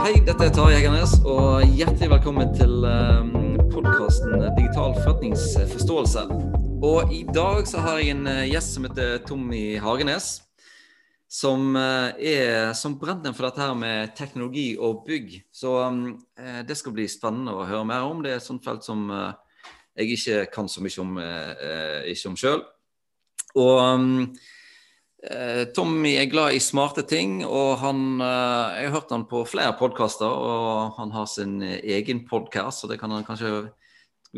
[0.00, 6.22] Hei, dette er Tarjei Egernes, og hjertelig velkommen til um, podkasten Digital forretningsforståelse.
[6.88, 10.30] Og i dag så har jeg en uh, gjest som heter Tommy Hagenes.
[11.28, 15.34] Som uh, er som brent for dette her med teknologi og bygg.
[15.52, 18.22] Så um, uh, det skal bli spennende å høre mer om.
[18.24, 21.20] Det er et sånt felt som jeg ikke kan så mye om,
[22.08, 22.64] ikke om sjøl.
[23.52, 24.59] Og um, Eh,
[25.76, 29.76] Tommy er glad i smarte ting, og han, eh, jeg har hørt han på flere
[29.76, 30.26] podkaster.
[30.26, 33.68] Og han har sin egen podkast, så det kan han kanskje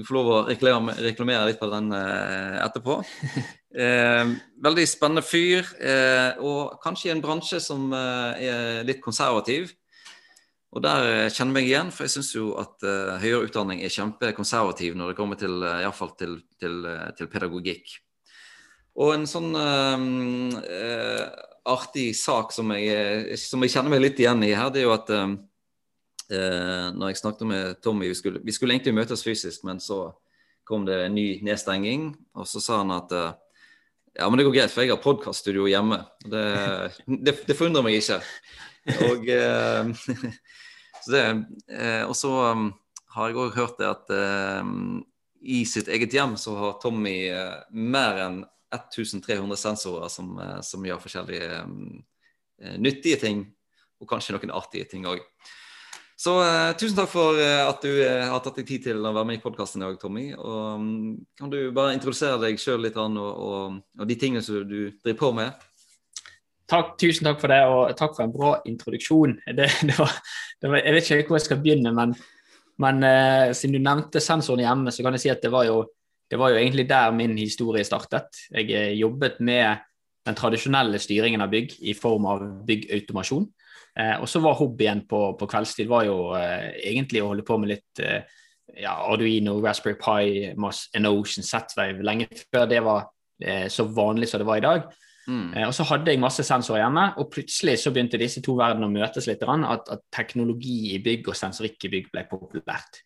[0.03, 2.99] få lov å reklamere, reklamere litt på den eh, etterpå.
[4.67, 5.65] veldig spennende fyr,
[6.45, 9.71] og kanskje i en bransje som er litt konservativ.
[10.77, 12.85] Og der kjenner jeg meg igjen, for jeg syns jo at
[13.23, 16.85] høyere utdanning er kjempekonservativ når det kommer til, iallfall til, til,
[17.17, 17.97] til pedagogikk.
[19.01, 21.29] Og en sånn uh,
[21.73, 24.97] artig sak som jeg, som jeg, kjenner meg litt igjen i her, det er jo
[24.97, 25.33] at uh,
[26.33, 30.07] når jeg snakket med Tommy vi skulle, vi skulle, egentlig møtes fysisk, men så
[30.69, 32.13] kom det en ny nedstenging.
[32.37, 33.33] Og så sa han at uh,
[34.13, 36.03] ja, men det går greit, for jeg har podkaststudio hjemme.
[36.27, 36.45] Det,
[37.25, 38.21] det, det, forundrer meg ikke.
[39.09, 39.29] Og
[41.05, 41.27] så, det,
[42.05, 42.69] og så um,
[43.17, 44.17] har jeg òg hørt det at
[45.43, 47.17] i sitt eget hjem så har Tommy
[47.73, 48.43] mer enn
[48.73, 51.99] 1300 sensorer som, eh, som gjør forskjellige um,
[52.79, 53.45] nyttige ting,
[54.03, 55.23] og kanskje noen artige ting òg.
[56.23, 59.11] Så uh, tusen takk for uh, at du uh, har tatt deg tid til å
[59.11, 60.29] være med i podkasten i dag, Tommy.
[60.37, 64.61] Og, um, kan du bare introdusere deg sjøl litt og, og, og, de tingene som
[64.63, 65.65] du driver på med?
[66.71, 69.35] Takk, tusen takk for det, og takk for en bra introduksjon.
[69.59, 70.15] Det, det var,
[70.63, 72.15] det var, jeg vet ikke hvor jeg skal begynne, men,
[72.81, 73.03] men
[73.59, 75.83] siden du nevnte sensoren hjemme, så kan jeg si at det var jo
[76.33, 78.39] det var jo egentlig der min historie startet.
[78.49, 79.83] Jeg eh, jobbet med
[80.25, 83.45] den tradisjonelle styringen av bygg i form av byggautomasjon.
[84.01, 87.59] Eh, og så var hobbyen på, på kveldstid var jo eh, egentlig å holde på
[87.61, 88.25] med litt eh,
[88.81, 90.49] ja, Arduino, Raspberry Pi,
[90.97, 93.11] Enotion, Z-Wave lenge før det var
[93.45, 94.89] eh, så vanlig som det var i dag.
[95.29, 95.53] Mm.
[95.53, 98.89] Eh, og så hadde jeg masse sensorer hjemme, og plutselig så begynte disse to verdenene
[98.89, 99.45] å møtes litt.
[99.45, 103.05] At, at teknologi i bygg og sensorikk i bygg ble populært.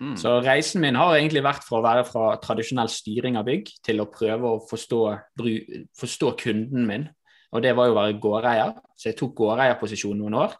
[0.00, 0.14] Mm.
[0.16, 4.00] Så reisen min har egentlig vært fra å være fra tradisjonell styring av bygg til
[4.00, 5.00] å prøve å forstå,
[6.00, 7.04] forstå kunden min.
[7.52, 8.72] Og det var jo å være gårdeier.
[8.96, 10.56] Så jeg tok gårdeierposisjon noen år.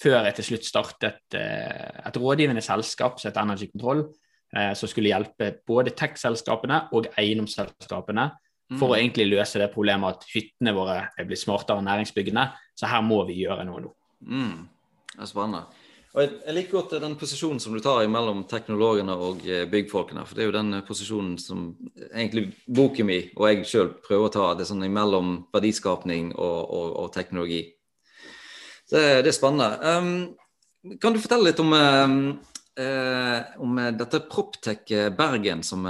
[0.00, 4.06] Før jeg til slutt startet eh, et rådgivende selskap som heter Energy Control,
[4.56, 8.30] eh, som skulle hjelpe både tech-selskapene og eiendomsselskapene
[8.78, 8.92] for mm.
[8.94, 12.46] å egentlig løse det problemet at hyttene våre er blitt smartere enn næringsbyggene.
[12.78, 13.92] Så her må vi gjøre noe nå.
[14.24, 14.60] Mm.
[15.10, 15.64] Det er spennende.
[16.10, 20.24] Og jeg, jeg, liker godt den posisjonen som du tar mellom teknologene og eh, byggfolkene.
[20.26, 21.68] For det er jo den posisjonen som
[22.10, 24.46] egentlig boken min og jeg sjøl prøver å ta.
[24.58, 27.62] Det er sånn mellom verdiskapning og, og, og teknologi.
[28.90, 29.70] Så det, det er spennende.
[29.86, 32.18] Um, kan du fortelle litt om, um,
[32.80, 35.86] uh, om dette Proptech Bergen, som,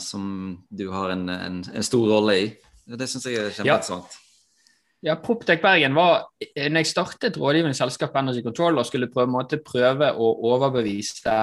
[0.00, 0.24] som
[0.72, 2.50] du har en, en, en, stor rolle i?
[2.96, 4.16] Det syns jeg er kjempeinteressant.
[4.16, 4.29] Ja.
[5.04, 10.10] Ja, Proptech Bergen var når jeg startet rådgivende selskap Energy Control og skulle prøve, prøve
[10.12, 11.36] å overbevise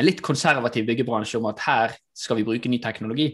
[0.00, 3.32] en litt konservativ byggebransje om at her skal vi bruke ny teknologi,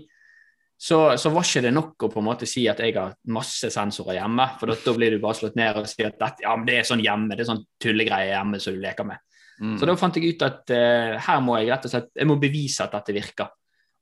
[0.76, 3.70] så, så, var ikke det nok å på en måte si at jeg har masse
[3.72, 4.44] sensorer hjemme.
[4.60, 7.04] For da, blir du bare slått ned og sier at dette, ja, det er sånn
[7.04, 9.22] hjemme, det er sånn tullegreie hjemme som du leker med.
[9.56, 9.78] Mm.
[9.80, 12.36] Så da fant jeg ut at uh, her må jeg rett og slett jeg må
[12.40, 13.54] bevise at dette virker.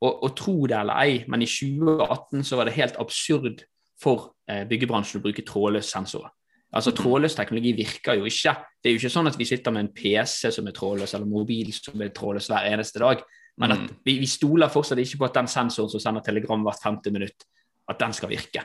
[0.03, 3.63] Og, og tro det eller ei, men i 2018 så var det helt absurd
[4.03, 6.33] for eh, byggebransjen å bruke trådløse sensorer.
[6.75, 6.97] Altså mm.
[6.99, 8.55] Trådløs teknologi virker jo ikke.
[8.83, 11.31] Det er jo ikke sånn at vi sitter med en PC som er trådløs, eller
[11.31, 13.23] mobil som er trådløs hver eneste dag.
[13.63, 13.91] Men at mm.
[14.05, 17.47] vi, vi, stoler fortsatt ikke på at den sensoren som sender telegram hvert femte minutt,
[17.89, 18.65] at den skal virke.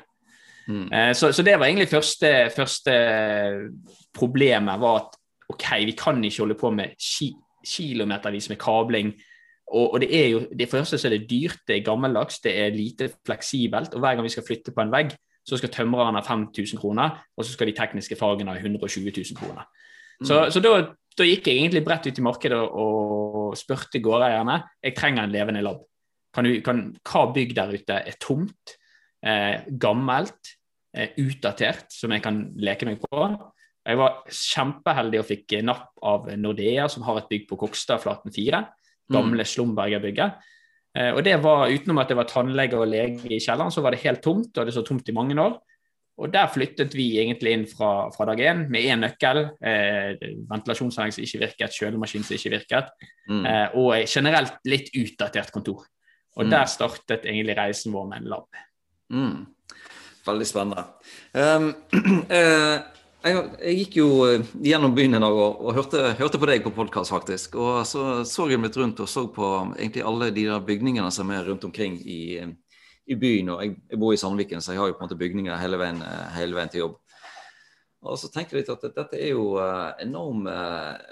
[0.70, 0.88] Mm.
[0.94, 2.96] Eh, så, så, det var egentlig første, første
[4.16, 5.18] problemet, var at
[5.50, 7.34] OK, vi kan ikke holde på med ki
[7.70, 9.10] kilometervis med kabling.
[9.68, 12.54] Og, og, det er jo, det første så er det dyrt, det er gammeldags, det
[12.58, 13.94] er lite fleksibelt.
[13.94, 15.12] Og hver gang vi skal flytte på en vegg,
[15.50, 19.38] så skal tømreren ha 5000 kroner, og så skal de tekniske fagene ha 120 000
[19.40, 19.68] kroner.
[20.20, 20.52] Så, mm.
[20.54, 20.74] så da,
[21.18, 25.64] da, gikk jeg egentlig bredt ut i markedet og spurte gårdeierne jeg trenger en levende
[25.66, 25.86] lab.
[26.36, 28.76] Kan du, kan, hva bygg der ute er tomt,
[29.26, 30.54] eh, gammelt,
[30.94, 33.24] eh, utdatert, som jeg kan leke meg på?
[33.90, 38.36] Jeg var kjempeheldig og fikk napp av Nordea, som har et bygg på Kokstad, Flaten
[38.36, 38.62] 4.
[39.10, 39.50] Gamle mm.
[39.50, 40.50] Slumberger-bygget.
[40.98, 43.94] Eh, og det var Utenom at det var tannlege og lege i kjelleren, så var
[43.94, 45.60] det helt tomt, og det så tomt i mange år.
[46.20, 49.46] Og der flyttet vi egentlig inn fra, fra dag én med én nøkkel.
[49.64, 50.18] Eh,
[50.50, 52.90] ventilasjonsanlegg som ikke virket, kjølemaskin som ikke virket.
[53.30, 53.46] Mm.
[53.48, 55.86] Eh, og generelt litt utdatert kontor.
[56.36, 56.52] Og mm.
[56.52, 58.60] der startet egentlig reisen vår med en lab.
[59.16, 59.48] Mm.
[60.28, 60.84] Veldig spennende.
[61.34, 61.72] Um,
[63.20, 66.64] Jeg, jeg, gikk jo eh, gjennom byen en dag og, og hørte, hørte, på deg
[66.64, 67.58] på podkast, faktisk.
[67.60, 71.32] Og så så jeg litt rundt og så på egentlig alle de der bygningene som
[71.36, 72.40] er rundt omkring i,
[73.12, 73.52] i byen.
[73.52, 75.82] Og jeg, jeg, bor i Sandviken, så jeg har jo på en måte bygninger hele
[75.82, 76.96] veien, eh, hele veien til jobb.
[78.08, 80.56] Og så tenker jeg litt at dette er jo eh, enorme,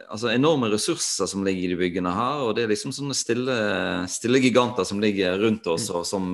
[0.07, 2.45] altså enorme ressurser som ligger i de byggene her.
[2.47, 3.57] Og det er liksom sånne stille,
[4.07, 6.31] stille giganter som ligger rundt oss, og som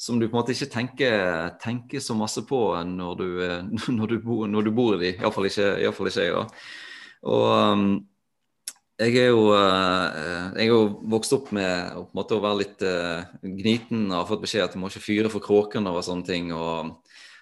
[0.00, 3.26] som du på en måte ikke tenker, tenker så masse på når du,
[3.98, 5.10] når du, bor, når du bor, i de.
[5.18, 6.32] Iallfall ikke, i ikke jeg.
[6.38, 6.46] da.
[7.28, 7.90] Og um,
[9.00, 10.80] jeg er jo uh, jeg er jo
[11.12, 14.76] vokst opp med å, måte, å være litt uh, gniten og har fått beskjed at
[14.76, 16.48] du må ikke fyre for kråkene og sånne ting.
[16.56, 16.96] Og,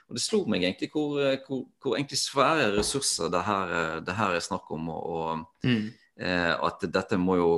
[0.08, 4.34] og det slo meg egentlig hvor, hvor, hvor egentlig svære ressurser det her, det her
[4.34, 4.90] er snakk om.
[4.96, 5.86] Og, og mm.
[6.26, 7.50] eh, at dette må jo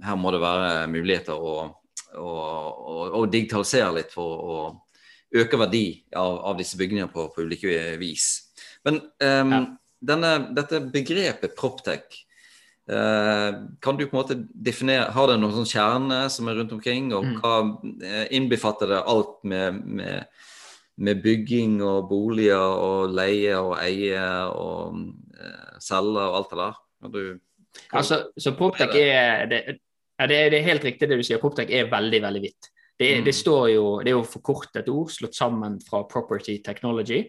[0.00, 1.79] Her må det være muligheter å
[2.18, 4.56] og, og, og, digitalisere litt for å
[5.30, 5.84] øke verdi
[6.16, 8.26] av, av disse bygningene på, på, ulike vis.
[8.86, 9.60] Men um, ja.
[10.12, 12.22] denne, dette begrepet proptech,
[12.90, 13.50] uh,
[13.82, 17.12] kan du på en måte definere Har det noen sånn kjerne som er rundt omkring?
[17.14, 17.36] Og mm.
[17.42, 20.48] hva uh, innbefatter det alt med, med,
[20.96, 24.98] med, bygging og boliger og leie og eie og
[25.38, 26.82] uh, selge og alt det der?
[27.10, 27.22] Du,
[27.96, 29.62] altså, så proptech er det,
[30.20, 31.40] ja, det, er, det, er helt riktig det du sier.
[31.40, 32.70] Proptech er veldig veldig vidt.
[33.00, 33.24] Det, mm.
[33.24, 33.34] det,
[33.72, 37.22] jo, det er jo forkortet ord, slått sammen fra property technology.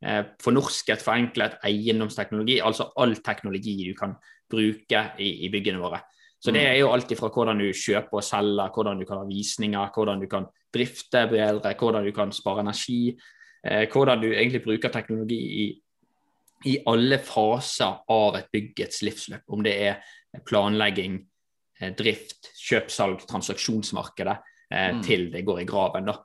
[0.00, 4.14] Eh, fornorsket, forenklet eiendomsteknologi, altså all teknologi du kan
[4.48, 6.00] bruke i, i byggene våre.
[6.38, 6.68] Så det mm.
[6.70, 10.22] er jo alt fra hvordan du kjøper og selger, hvordan du kan ha visninger, hvordan
[10.22, 13.10] du kan drifte bedre, hvordan du kan spare energi,
[13.66, 15.66] eh, hvordan du egentlig bruker teknologi i,
[16.72, 19.44] i alle faser av et byggets livsløp.
[19.50, 19.98] Om det er
[20.46, 21.18] planlegging,
[21.98, 25.02] drift, kjøp, salg, transaksjonsmarkedet eh, mm.
[25.06, 26.10] til det går i graven.
[26.10, 26.18] Da.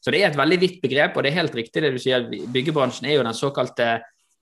[0.00, 2.26] Så det er et veldig vidt begrep, og det er helt riktig det du sier.
[2.28, 3.92] Byggebransjen er jo den såkalte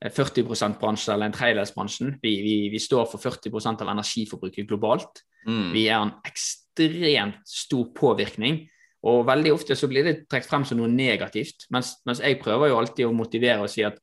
[0.05, 2.17] 40 eh, %-bransjen eller en tredjedelsbransjen.
[2.23, 5.25] Vi, vi, vi, står for 40% av energiforbruket globalt.
[5.49, 5.71] Mm.
[5.75, 8.67] Vi er en ekstremt stor påvirkning.
[9.09, 12.73] Og veldig ofte så blir det trukket frem som noe negativt, mens, mens, jeg prøver
[12.73, 13.99] jo alltid å motivere og si at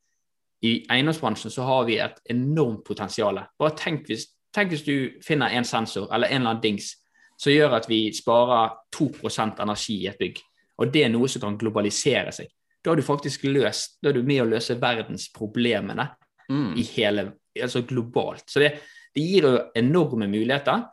[0.64, 3.42] i eiendomsbransjen så har vi et enormt potensial.
[3.60, 6.94] Bare tenk hvis Tenk hvis du finner en sensor eller en eller annen dings
[7.36, 10.38] som gjør at vi sparer 2% energi i et bygg,
[10.80, 12.48] og det er noe som kan globalisere seg.
[12.80, 16.06] Da har du faktisk løst, da er du med å løse verdensproblemene
[16.48, 16.76] mm.
[16.80, 17.26] i hele,
[17.58, 18.46] altså globalt.
[18.48, 18.76] Så det,
[19.16, 20.86] det gir jo enorme muligheter.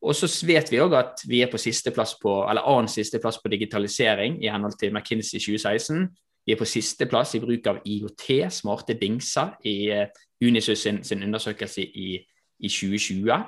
[0.00, 3.52] Og så vet vi òg at vi er på sisteplass på, eller annen sisteplass på
[3.52, 6.08] digitalisering i henhold til McKinsey 2016.
[6.46, 10.06] Vi er på sisteplass i bruk av IOT, smarte dingser, i uh,
[10.40, 12.14] Unisus sin, sin undersøkelse i
[12.60, 13.40] i 2020.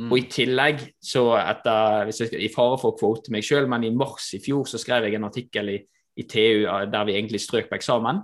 [0.00, 0.08] Mm.
[0.08, 3.68] Og i tillegg, så etter hvis jeg skal, I fare for å kvote meg sjøl,
[3.68, 5.78] men i mars i fjor så skrev jeg en artikkel i,
[6.16, 8.22] i TU der vi egentlig strøk på eksamen.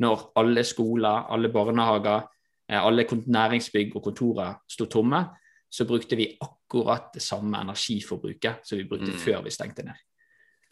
[0.00, 2.28] Når alle skoler, alle barnehager,
[2.70, 5.24] eh, alle næringsbygg og kontorer sto tomme,
[5.68, 9.18] så brukte vi akkurat det samme energiforbruket som vi brukte mm.
[9.20, 10.04] før vi stengte ned.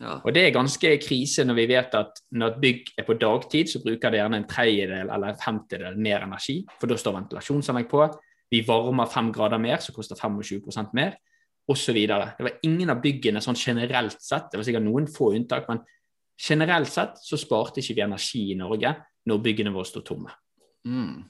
[0.01, 0.19] Ja.
[0.25, 3.71] Og Det er ganske krise når vi vet at når et bygg er på dagtid,
[3.73, 7.89] så bruker det gjerne en tredjedel eller en femtedel mer energi, for da står ventilasjonsanlegg
[7.89, 8.03] på
[8.51, 11.17] vi varmer fem grader mer, som koster 25% mer,
[11.67, 11.99] osv.
[12.07, 15.83] Det var ingen av byggene sånn generelt sett, det var sikkert noen få unntak, men
[16.39, 18.93] generelt sett så sparte ikke vi energi i Norge
[19.27, 20.31] når byggene våre sto tomme.
[20.87, 21.25] Mm.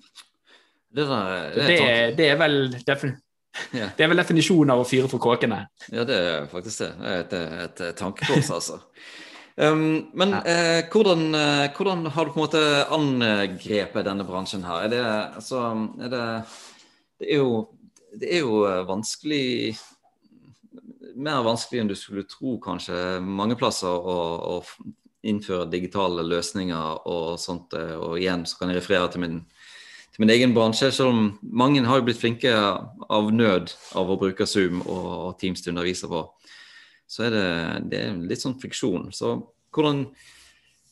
[0.96, 1.78] Det, er, det, det,
[2.18, 3.92] det, er vel yeah.
[3.96, 5.62] det er vel definisjonen av å fyre for kråkene.
[5.92, 6.90] Ja, det er faktisk det.
[7.00, 7.38] Det er et,
[7.70, 8.82] et, et tankekors, altså.
[9.56, 10.42] Um, men ja.
[10.52, 12.60] eh, hvordan, eh, hvordan, har du på en måte
[12.92, 14.84] angrepet denne bransjen her?
[14.84, 15.04] Er det,
[15.40, 15.62] altså,
[15.96, 16.24] er det
[17.20, 17.66] det er jo,
[18.12, 19.76] det er jo eh, vanskelig
[21.16, 22.94] Mer vanskelig enn du skulle tro, kanskje,
[23.24, 24.16] mange plasser å,
[24.52, 24.56] å
[25.26, 27.72] innføre digitale løsninger og sånt.
[27.72, 29.38] Eh, og igjen så kan jeg referere til min,
[30.12, 34.44] til min egen bransje, selv om mange har blitt flinke av nød av å bruke
[34.44, 36.22] Zoom og, Teams til å undervise på.
[37.08, 37.48] Så er det,
[37.94, 39.08] det er litt sånn friksjon.
[39.16, 39.38] Så
[39.72, 40.04] hvordan,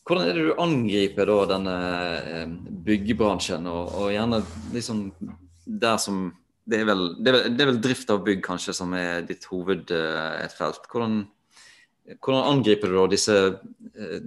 [0.09, 1.79] hvordan er det du angriper da denne
[2.17, 2.45] eh,
[2.89, 4.41] byggebransjen, og, og gjerne
[4.73, 5.09] liksom
[6.01, 6.25] som
[6.65, 9.25] det er, vel, det, er vel, det er, vel, drift av bygg kanskje som er
[9.27, 10.87] ditt hovedfelt.
[10.87, 11.19] Eh, hvordan,
[12.17, 14.23] hvordan angriper du da disse eh,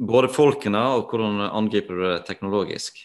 [0.00, 3.04] både folkene, og hvordan angriper du det teknologisk?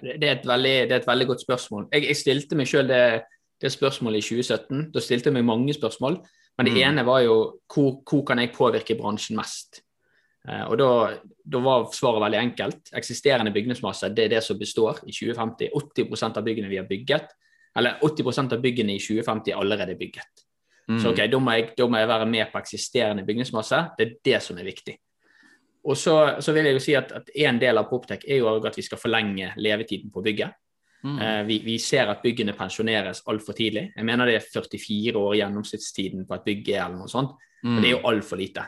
[0.00, 1.88] Det er et veldig, er et veldig godt spørsmål.
[1.92, 3.02] Jeg, jeg stilte meg selv det,
[3.60, 4.86] det, spørsmålet i 2017.
[4.94, 6.22] Da stilte jeg meg mange spørsmål.
[6.56, 6.82] Men det mm.
[6.86, 7.36] ene var jo
[7.72, 9.82] hvor, hvor kan jeg påvirke bransjen mest?
[10.48, 10.90] Eh, og da,
[11.44, 12.92] da, var svaret veldig enkelt.
[12.96, 15.72] Eksisterende bygningsmasse det er det som består i 2050.
[16.00, 17.34] 80% av byggene vi har bygget,
[17.78, 20.46] eller 80% av byggene i 2050 er allerede bygget.
[20.90, 20.98] Mm.
[20.98, 23.84] Så ok, da må, jeg, da må, jeg, være med på eksisterende bygningsmasse.
[23.98, 24.96] Det er det som er viktig.
[25.84, 28.56] og så, så, vil jeg jo si at, at en del av Proptech er jo
[28.56, 30.56] at vi skal forlenge levetiden på bygget.
[31.02, 31.18] Mm.
[31.18, 33.86] Eh, vi, vi, ser at byggene pensjoneres altfor tidlig.
[33.96, 37.38] Jeg mener det er 44 år gjennomsnittstiden på et bygg eller noe sånt.
[37.64, 37.78] Mm.
[37.78, 38.66] Det er jo altfor lite.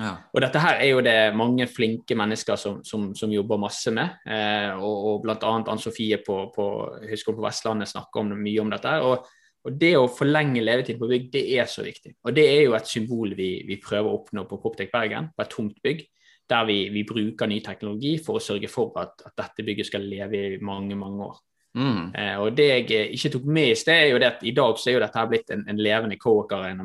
[0.00, 0.16] Ja.
[0.34, 4.18] Og dette her er jo det mange flinke mennesker som, som, som jobber masse med.
[4.26, 5.52] Eh, og, og bl.a.
[5.60, 6.66] Ann Sofie på, på
[7.04, 8.96] Høgskolen på Vestlandet snakker om mye om dette.
[9.06, 9.28] Og,
[9.64, 12.16] og, det å forlenge levetiden på bygg, det er så viktig.
[12.26, 15.46] Og det er jo et symbol vi, vi prøver å oppnå på Proptech Bergen, på
[15.46, 16.04] et tomt bygg
[16.50, 20.04] der vi, vi, bruker ny teknologi for å sørge for at, at, dette bygget skal
[20.04, 21.38] leve i mange, mange år.
[21.74, 22.02] Mm.
[22.14, 24.76] Eh, og Det jeg ikke tok med i sted, er jo det at i dag
[24.78, 26.84] så er jo dette her blitt en, en levende co-work-arena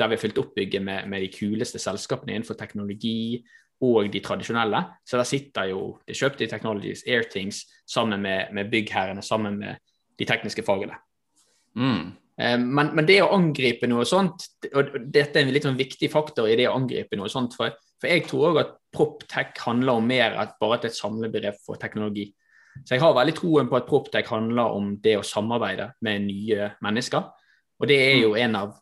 [0.00, 3.42] der vi har fylt opp bygget med, med, de kuleste selskapene innenfor teknologi
[3.84, 4.82] og de tradisjonelle.
[5.08, 9.80] Så der sitter jo det kjøpte i Technologies, Airthings, sammen med, med byggherrene, sammen med
[10.20, 10.98] de tekniske fagene.
[11.76, 12.10] Mm.
[12.40, 16.10] Eh, men, men, det å angripe noe sånt, og dette er en litt sånn viktig
[16.12, 20.00] faktor i det å angripe noe sånt, for, for jeg tror òg at PropTech handler
[20.00, 22.30] om mer enn bare et samlebegrep for teknologi.
[22.84, 26.70] Så jeg har veldig troen på at PropTech handler om det å samarbeide med nye
[26.84, 27.28] mennesker.
[27.80, 28.76] Og det er jo en av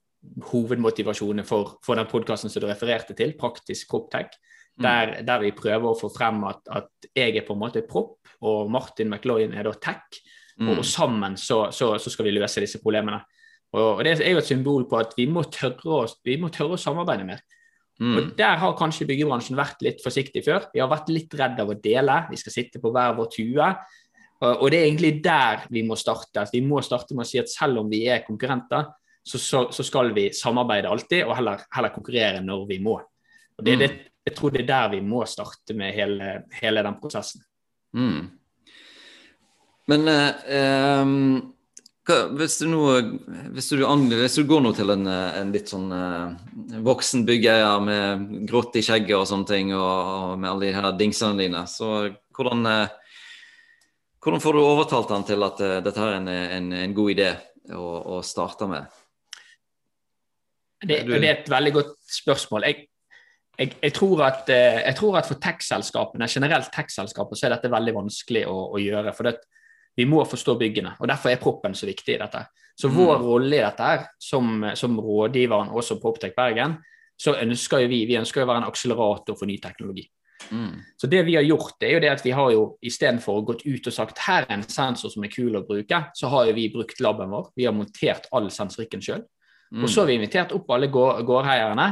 [0.50, 4.35] hovedmotivasjonene for, for den podkasten som du refererte til, Praktisk PropTech.
[4.78, 4.85] Mm.
[4.85, 8.30] Der, der, vi prøver å få frem at, at jeg er på en måte propp,
[8.47, 10.20] og Martin McLoyan er da tech.
[10.58, 10.87] Og, og mm.
[10.87, 13.20] sammen så, så, så, skal vi løse disse problemene.
[13.76, 16.80] Og, Det er jo et symbol på at vi må tørre, vi må tørre å
[16.80, 17.44] samarbeide mer.
[17.99, 18.14] Mm.
[18.14, 20.68] Og Der har kanskje byggebransjen vært litt forsiktig før.
[20.75, 22.20] Vi har vært litt redd av å dele.
[22.30, 23.70] Vi skal sitte på hver vår tue.
[24.38, 26.47] Og det er egentlig der vi må starte.
[26.52, 28.87] Vi må starte med å si at selv om vi er konkurrenter,
[29.28, 32.97] så, så, så skal vi samarbeide alltid, og heller, heller, konkurrere når vi må.
[33.58, 33.82] Og det, mm.
[33.82, 33.90] det,
[34.28, 37.44] Jeg tror det er der vi må starte med hele, hele den prosessen.
[37.97, 38.26] Mm.
[39.88, 41.54] Men eh, um
[42.08, 42.82] hvis du, nå,
[43.52, 43.82] hvis, du,
[44.16, 48.82] hvis du, går nå til en, en litt sånn eh, voksen byggeier med grått i
[48.85, 53.18] skjegget og sånne ting, og, og med alle de her dingsene dine, så hvordan, eh,
[54.25, 57.12] hvordan får du overtalt han til at eh, dette her er en, en, en god
[57.12, 57.28] idé
[57.76, 58.88] å, å, starte med?
[60.82, 62.66] Det, det, er et veldig godt spørsmål.
[62.68, 62.87] Jeg,
[63.58, 67.97] jeg, jeg, tror, at, jeg tror, at, for tech-selskapene, generelt tech-selskaper, så er dette veldig
[67.97, 69.14] vanskelig å, å gjøre.
[69.16, 69.38] for det
[69.99, 70.92] vi må forstå byggene.
[71.00, 72.44] og Derfor er proppen så viktig i dette.
[72.78, 72.94] Så mm.
[72.94, 76.76] vår rolle i dette her, som, som rådgiveren også på Optek Bergen,
[77.18, 80.04] så ønsker vi, vi ønsker å være en akselerator for ny teknologi.
[80.54, 80.76] Mm.
[80.94, 83.64] Så det vi har gjort, det er jo det at vi har jo istedenfor gått
[83.66, 86.54] ut og sagt her er en sensor som er kul å bruke, så har jo
[86.61, 87.50] vi brukt laben vår.
[87.58, 89.26] Vi har montert all sensorikken sjøl.
[89.72, 89.82] Mm.
[89.84, 91.88] Og så har vi invitert opp alle gårdeierne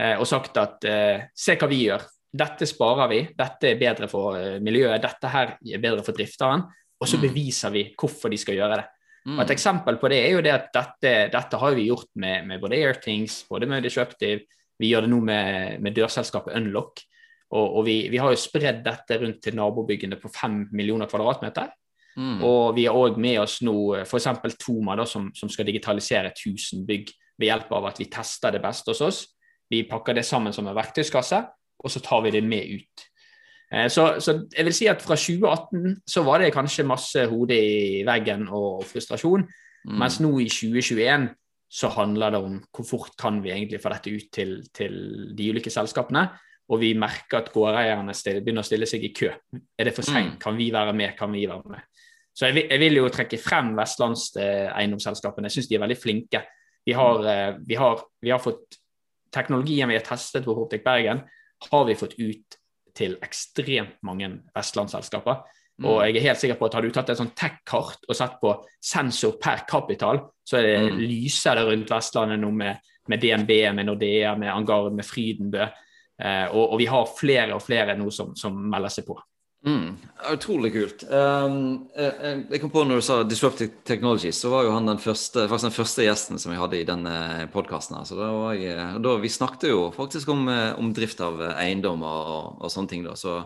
[0.00, 2.04] eh, og sagt at eh, se hva vi gjør.
[2.36, 6.66] Dette sparer vi, dette er bedre for eh, miljøet, dette her er bedre for drifteren
[6.96, 7.24] og så mm.
[7.26, 8.84] beviser vi hvorfor de skal gjøre det.
[9.26, 9.54] Og Et mm.
[9.56, 12.78] eksempel på det er jo det at dette, dette har vi gjort med, med både
[12.78, 14.46] Airthings, både med Disruptive,
[14.78, 17.02] vi gjør det nå med, med dørselskapet Unlock.
[17.56, 21.70] Og, og vi, vi, har jo spredd dette rundt til nabobyggene på 5 millioner kvadratmeter.
[22.16, 22.40] Mm.
[22.48, 24.28] Og vi har òg med oss nå f.eks.
[24.62, 28.62] Toma, da, som, som, skal digitalisere 1000 bygg ved hjelp av at vi tester det
[28.64, 29.20] beste hos oss.
[29.70, 31.42] Vi pakker det sammen som en verktøyskasse,
[31.76, 33.06] og så tar vi det med ut.
[33.72, 37.58] Eh, så, så, jeg vil si at fra 2018 så var det kanskje masse hode
[37.58, 39.44] i veggen og frustrasjon.
[39.86, 39.98] Mm.
[40.00, 41.28] Mens nå i 2021
[41.76, 44.98] så handler det om hvor fort kan vi egentlig få dette ut til, til
[45.36, 46.28] de ulike selskapene.
[46.72, 49.28] Og vi merker at gårdeierne begynner å stille seg i kø.
[49.78, 50.34] Er det for seint?
[50.34, 50.40] Mm.
[50.42, 51.14] Kan vi være med?
[51.18, 51.84] Kan vi være med?
[52.36, 55.48] Så jeg jeg vil jo trekke frem vestlandseiendomsselskapene.
[55.48, 56.42] Jeg syns de er veldig flinke.
[56.86, 58.78] Vi har, eh, vi har, vi har fått
[59.32, 61.24] teknologien vi har testet på Hortek Bergen,
[61.70, 62.58] har vi fått ut
[62.96, 65.42] til ekstremt mange vestlandsselskaper.
[65.76, 65.88] Mm.
[65.90, 68.38] Og jeg er helt sikker på at Hadde du tatt et sånt tech-kart og sett
[68.40, 71.00] på sensor per kapital, så er det mm.
[71.02, 72.80] lyser det rundt Vestlandet nå med,
[73.12, 75.66] med, DNB, med Nordea, med Angard, med Frydenbø.
[76.16, 79.18] Eh, og, og, vi har flere og flere nå som, som melder seg på.
[79.66, 79.96] Mm,
[80.30, 81.02] utrolig kult.
[81.10, 85.48] Um, jeg kom på Når du sa 'disruptive Technologies, så var jo han den første,
[85.50, 87.98] faktisk den første gjesten som vi hadde i denne podkasten.
[89.22, 93.02] Vi snakket jo faktisk om, eh, om drift av eiendom og, og, sånne ting.
[93.02, 93.42] da, Så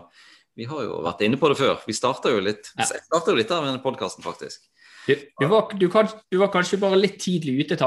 [0.55, 1.81] vi har jo vært inne på det før.
[1.87, 2.85] Vi starta jo litt ja.
[3.27, 4.61] jo litt av denne podkasten, faktisk.
[5.07, 7.77] Du, du, var, du, du, var, kanskje bare litt tidlig ute,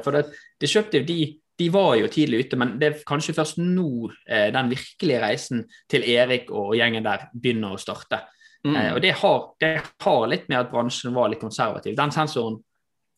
[0.00, 0.24] for det,
[0.62, 4.70] Disruptive de de var jo tidlig ute, men det er kanskje først nå eh, den
[4.72, 8.24] virkelige reisen til Erik og gjengen der begynner å starte.
[8.64, 8.74] Mm.
[8.74, 11.94] Eh, og det har, det har, litt med at bransjen var litt konservativ.
[11.98, 12.58] Den sensoren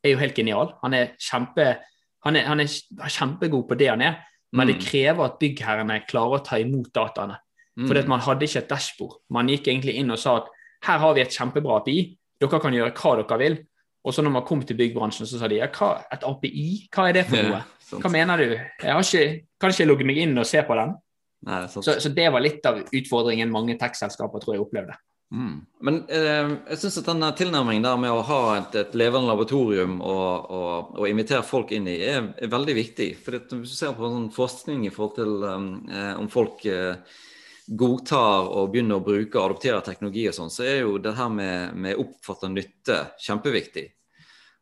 [0.05, 0.75] er jo helt genial.
[0.83, 1.71] Han er, kjempe,
[2.27, 4.21] han er, han er kjempegod på det han er,
[4.53, 4.73] men mm.
[4.73, 7.41] det krever at byggherrene klarer å ta imot dataene.
[7.77, 7.89] Mm.
[7.89, 9.19] For man hadde ikke et dashbord.
[9.33, 10.53] Man gikk egentlig inn og sa at
[10.87, 11.99] her har vi et kjempebra API,
[12.41, 13.59] dere kan gjøre hva dere vil.
[14.07, 17.09] Og så når man kom til byggbransjen, så sa de ja, hva, et API, hva
[17.09, 17.65] er det for noe?
[17.91, 18.55] Hva mener du?
[18.55, 20.95] Jeg har ikke, kan ikke logge meg inn og se på den?
[21.47, 21.73] Nei, det.
[21.75, 24.97] Så, så det var litt av utfordringen mange tech-selskaper tror jeg opplevde.
[25.35, 25.55] Mm.
[25.83, 29.97] Men eh, jeg syns at denne tilnærmingen der med å ha et, et levende laboratorium
[29.99, 33.09] og, og, og, invitere folk inn i, er, er veldig viktig.
[33.25, 37.19] For hvis du ser på sånn forskning i forhold til um, eh, om folk eh,
[37.67, 41.31] godtar og begynner å bruke og adoptere teknologi og sånn, så er jo det her
[41.35, 43.89] med, med oppfatta nytte kjempeviktig.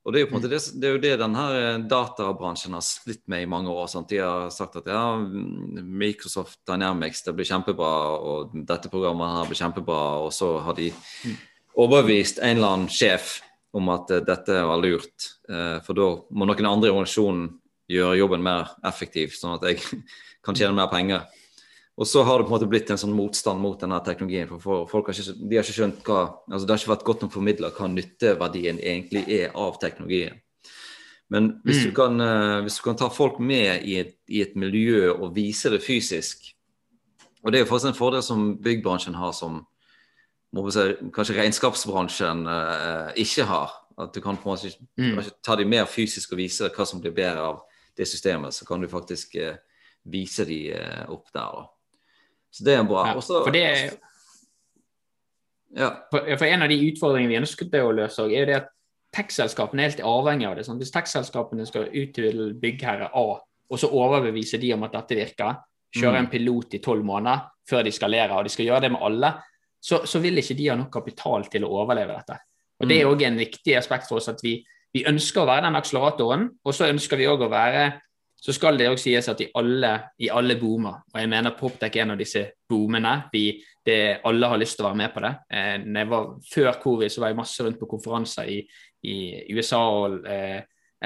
[0.05, 2.77] Og Det er jo på en måte det, det, er jo det denne eh, databransjen
[2.77, 3.87] har slitt med i mange år.
[3.89, 4.11] Sant?
[4.13, 9.61] De har sagt at ja, Microsoft Dynamics det blir kjempebra, og dette programmet her blir
[9.63, 10.03] kjempebra.
[10.27, 10.91] Og så har de
[11.81, 13.39] overbevist en eller annen sjef
[13.75, 15.31] om at uh, dette var lurt.
[15.49, 17.49] Uh, for da må noen andre i organisasjonen
[17.91, 20.05] gjøre jobben mer effektiv, sånn at jeg
[20.45, 21.25] kan tjene mer penger.
[21.95, 24.49] Og så har det på en måte blitt en sånn motstand mot denne teknologien.
[24.49, 27.23] for folk har ikke, de har ikke skjønt hva, altså Det har ikke vært godt
[27.23, 30.41] nok formidla hva nytteverdien egentlig er av teknologien.
[31.31, 31.85] Men hvis, mm.
[31.87, 35.35] du kan, uh, hvis, du kan, ta folk med i et, i et, miljø og
[35.37, 36.51] vise det fysisk
[37.43, 39.63] Og det er jo faktisk en fordel som byggbransjen har som
[40.73, 43.75] si, kanskje regnskapsbransjen eh, ikke har.
[44.01, 45.19] At du kan på en måte mm.
[45.45, 47.59] ta dem mer fysisk og vise hva som blir bedre av
[47.99, 48.57] det systemet.
[48.57, 49.59] Så kan du faktisk eh,
[50.09, 51.59] vise dem opp der.
[51.59, 51.74] da.
[52.55, 53.09] Så det er bra.
[53.09, 53.97] Ja, Også, for, det er,
[55.75, 55.91] ja.
[56.13, 58.71] for, for, en av de utfordringene vi ønsket å løse, er jo det at
[59.15, 60.67] tech-selskapene er helt avhengig av det.
[60.67, 60.79] Sånn.
[60.83, 63.27] Hvis tech-selskapene skal ut til byggherre A,
[63.65, 65.59] og så overbevise de om at dette virker,
[65.95, 66.31] kjøre en mm.
[66.31, 69.31] pilot i tolv måneder før de skalerer, og de skal gjøre det med alle,
[69.85, 72.39] så, så vil ikke de ha nok kapital til å overleve dette.
[72.83, 73.27] Og Det er òg mm.
[73.29, 74.57] en viktig aspekt for oss at vi,
[74.95, 77.87] vi ønsker å være den akseleratoren, og så ønsker vi òg å være
[78.45, 81.95] så skal det òg sies at i alle, i alle boomer, og jeg mener Poptech
[81.97, 83.47] er en av disse boomene, vi,
[83.87, 85.31] det, alle har lyst til å være med på det.
[85.49, 88.59] Eh, var, før covid så var jeg masse rundt på konferanser i,
[89.09, 89.17] i
[89.57, 90.61] USA og eh,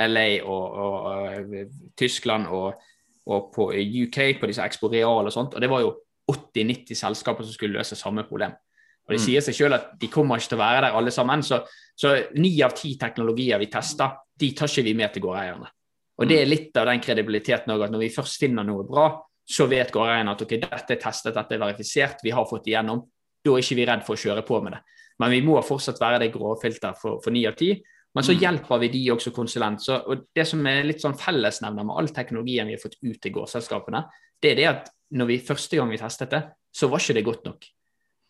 [0.09, 2.83] LA og, og, og, Tyskland og,
[3.31, 5.95] og, på UK på disse Expo Real og sånt, og det var jo
[6.35, 8.59] 80-90 selskaper som skulle løse samme problem.
[9.07, 9.27] Og Det mm.
[9.29, 11.41] sier seg selv at de kommer ikke til å være der alle sammen.
[11.47, 15.71] Så ni av ti teknologier vi tester, de tar ikke vi med til gårdeierne.
[16.19, 19.11] Og Det er litt av den kredibiliteten òg, at når vi først finner noe bra,
[19.49, 23.05] så vet gårdeieren at ok, dette er testet, dette er verifisert, vi har fått igjennom.
[23.45, 24.83] Da er ikke vi redd for å kjøre på med det.
[25.23, 27.73] Men vi må fortsatt være det gråfilter for ni av ti.
[28.15, 28.39] Men så mm.
[28.43, 29.83] hjelper vi de også konsulent.
[29.85, 33.19] Så, og Det som er litt sånn fellesnevner med all teknologien vi har fått ut
[33.23, 34.05] til gårdselskapene,
[34.43, 36.43] det er det at når vi første gang vi testet det,
[36.75, 37.69] så var ikke det godt nok.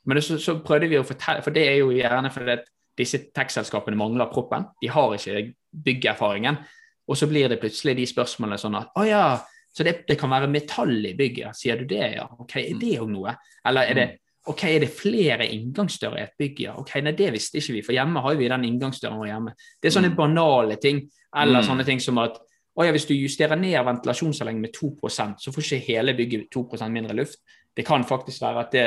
[0.09, 2.69] Men det, så, så, prøvde vi å fortelle, for det er jo gjerne fordi at
[2.99, 4.67] disse tech-selskapene mangler proppen.
[4.83, 5.43] De har ikke
[5.85, 6.59] byggeerfaringen.
[7.09, 9.25] Og så blir det plutselig de spørsmålene sånn at å ja,
[9.75, 11.57] så det, det kan være metall i bygget.
[11.57, 12.27] Sier du det, ja?
[12.41, 13.37] Ok, Er det òg noe?
[13.69, 14.09] Eller er det
[14.49, 16.61] ok, er det flere inngangsdører i et bygg?
[16.65, 19.55] Ja, ok, nei, det visste ikke vi, for hjemme har vi den inngangsdøren vår hjemme.
[19.77, 20.17] Det er sånne mm.
[20.19, 21.03] banale ting.
[21.37, 21.67] Eller mm.
[21.69, 22.39] sånne ting som at
[22.79, 26.95] å ja, hvis du justerer ned ventilasjonsanlegget med 2% så får ikke hele bygget 2%
[26.95, 27.41] mindre luft.
[27.75, 28.87] Det kan faktisk være at det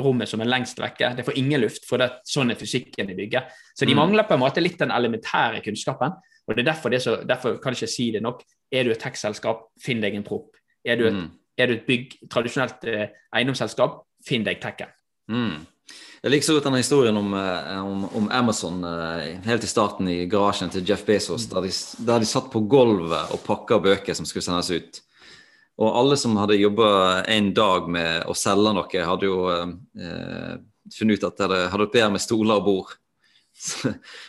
[0.00, 3.16] rommet som er lengst vekke, det får ingen luft, for det, sånn er fysikken i
[3.16, 3.52] bygget.
[3.76, 4.00] Så de mm.
[4.00, 6.16] mangler på en måte litt den elementære kunnskapen.
[6.48, 8.42] Og det er derfor, det så, derfor kan jeg ikke si det nok.
[8.72, 10.56] Er du et tech-selskap, finn deg en prop.
[10.84, 11.26] Er du et, mm.
[11.60, 14.94] er du et bygg, tradisjonelt eh, eiendomsselskap, finn deg tekken.
[15.28, 15.66] Mm.
[16.22, 20.08] Jeg liker så godt denne historien om, eh, om, om, Amazon eh, helt i starten
[20.10, 21.52] i garasjen til Jeff Bezos, mm.
[21.52, 25.02] der, de, der de satt på gulvet og pakka bøker som skulle sendes ut.
[25.78, 26.88] Og alle som hadde jobba
[27.30, 30.56] en dag med å selge noe, hadde jo eh,
[30.96, 32.96] funnet ut at det hadde vært bedre med stoler og bord.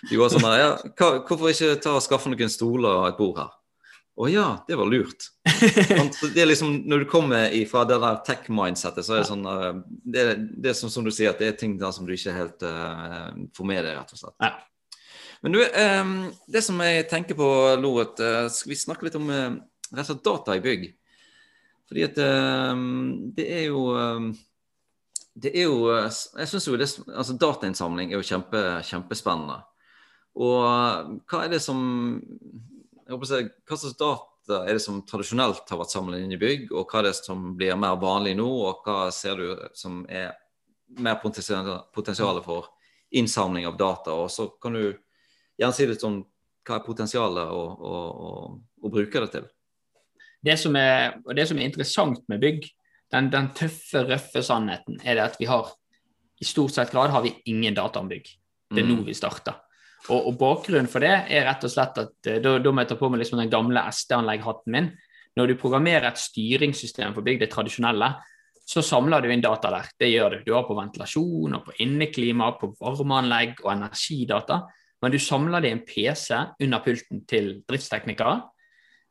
[0.10, 3.56] De var sånn ja, Hvorfor ikke ta og skaffe noen stoler og et bord her?
[4.20, 5.30] Å ja, det var lurt.
[6.36, 9.78] det er liksom, Når du kommer fra det der tech-mindsettet, så er det sånn eh,
[10.04, 10.26] Det,
[10.60, 12.66] det er som, som, du sier, at det er ting der som du ikke helt
[12.68, 14.36] uh, får med deg, rett og slett.
[14.44, 14.52] Ja.
[15.40, 16.14] Men du, um,
[16.52, 17.48] det som jeg tenker på
[17.80, 19.56] Loret, uh, skal vi snakke litt om uh,
[19.94, 20.90] rett og slett data i bygg?
[21.90, 22.20] Fordi at
[22.76, 22.84] um,
[23.38, 24.34] det er jo um,
[25.40, 29.60] det er jo Jeg syns jo det, altså datainnsamling er jo kjempe, kjempespennende.
[30.40, 31.80] Og hva er det som
[33.10, 36.40] jeg håper å Hva slags data er det som tradisjonelt har vært samlet inn i
[36.42, 40.00] bygg, og hva er det som blir mer vanlig nå, og hva ser du som
[40.10, 40.32] er
[40.98, 42.72] mer potensial for
[43.14, 44.16] innsamling av data?
[44.18, 44.84] Og så kan du
[45.60, 46.24] gjerne si litt om
[46.66, 48.32] hva er potensialet å, å, å,
[48.82, 49.46] å bruke det til?
[50.42, 52.66] Det som, er, det som er interessant med bygg,
[53.14, 55.72] den, den, tøffe, røffe sannheten er det at vi har
[56.40, 58.30] i stort sett grad har vi ingen data om bygg.
[58.70, 58.96] Det er mm.
[58.96, 59.58] nå vi starter.
[60.08, 62.92] Og, og, bakgrunnen for det er rett og slett at eh, da, da må jeg
[62.94, 64.92] ta på meg liksom den gamle SD-anlegg-hatten min.
[65.38, 68.14] Når du programmerer et styringssystem for bygg, det tradisjonelle,
[68.70, 69.90] så samler du inn data der.
[70.00, 70.38] Det gjør du.
[70.46, 74.62] Du har på ventilasjon, og på inneklima, på varmeanlegg og energidata.
[75.02, 78.36] Men du samler det i en PC under pulten til driftsteknikere.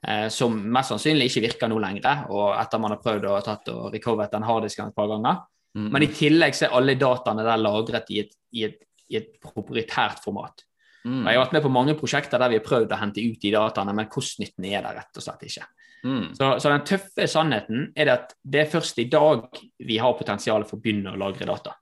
[0.07, 3.73] Eh, som mest sannsynlig ikke virker nå lenger, og etter man har prøvd å tatt
[3.75, 5.43] og recovert den harddisken et par ganger.
[5.79, 5.91] Mm.
[5.95, 9.35] Men i tillegg så er alle dataene der lagret i et, i et, i et
[9.43, 10.65] proprietært format.
[11.07, 11.25] Mm.
[11.25, 13.53] Jeg har vært med på mange prosjekter der vi har prøvd å hente ut de
[13.55, 15.67] dataene, men kostnytten er der rett og slett ikke.
[16.05, 16.35] Mm.
[16.35, 19.49] Så, så, den tøffe sannheten er at det er først i dag
[19.83, 21.75] vi har potensial for å begynne å lagre data.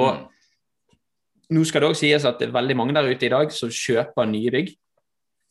[0.00, 0.24] Og mm.
[1.56, 3.72] nå skal det òg sies at det er veldig mange der ute i dag som
[3.72, 4.74] kjøper nye bygg,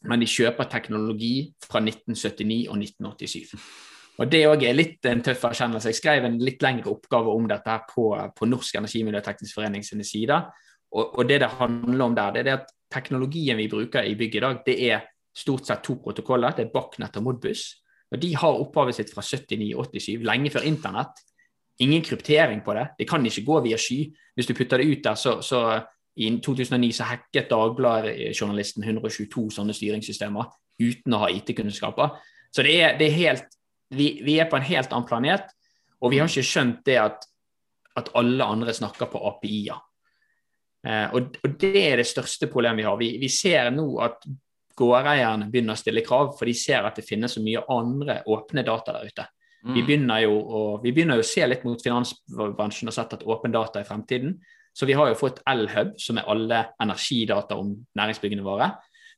[0.10, 3.56] men de kjøper teknologi fra 1979 og 1987.
[4.22, 5.90] Og Det òg er litt en tøff erkjennelse.
[5.90, 10.52] Jeg skrev en litt lengre oppgave om dette på, på Norsk Energimiljøteknisk Forening sine sider.
[10.94, 14.38] Og, og, det det handler om der, det er at teknologien vi bruker i bygget
[14.38, 16.54] i dag, det er stort sett to protokoller.
[16.54, 17.66] Det er Bachnet og Modbus.
[18.14, 21.24] Og De har opphavet sitt fra 79-87, lenge før internett.
[21.82, 22.88] Ingen kryptering på det.
[23.00, 24.04] Det kan ikke gå via sky.
[24.36, 25.82] Hvis du putter det ut der, så, så
[26.16, 32.18] i 2009 så hacket Dagbladet-journalisten 122 sånne styringssystemer uten å ha IT-kunnskaper.
[32.54, 33.58] Så det er, det er helt,
[33.94, 35.50] vi, vi, er på en helt annen planet,
[36.04, 37.26] og vi har ikke skjønt det at,
[37.98, 39.82] at alle andre snakker på API-er.
[40.84, 42.98] Eh, og, og, det er det største problemet vi har.
[43.00, 44.26] Vi, vi ser nå at
[44.78, 48.66] gårdeierne begynner å stille krav, for de ser at det finnes så mye andre åpne
[48.66, 49.28] data der ute.
[49.64, 49.76] Mm.
[49.78, 53.24] Vi, begynner jo å, vi begynner jo å se litt mot finansbransjen og sett at
[53.30, 54.36] åpen data i fremtiden.
[54.74, 58.72] Så vi har jo fått L-hub, som er alle energidata om næringsbyggene våre.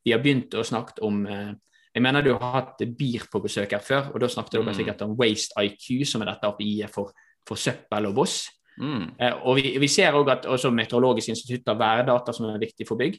[0.03, 1.53] Vi har begynt å snakke om eh,
[1.95, 4.75] Jeg mener du har hatt BIR på besøk her før, og da snakket dere mm.
[4.75, 7.13] sikkert om Waste IQ, som er dette API-et for,
[7.47, 8.41] for søppel og boss.
[8.75, 9.13] Mm.
[9.15, 12.87] Eh, og vi, vi ser òg at også Meteorologisk institutt har værdata som er viktig
[12.89, 13.15] for bygg.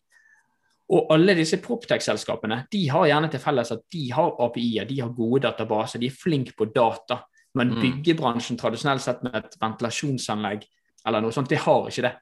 [0.93, 5.17] Og alle disse Proptech-selskapene de har gjerne til felles at de har API-er, de har
[5.17, 7.23] gode databaser, de er flinke på data.
[7.57, 7.81] Men mm.
[7.81, 10.69] byggebransjen tradisjonelt sett med et ventilasjonsanlegg
[11.07, 12.15] eller noe sånt, det har ikke det.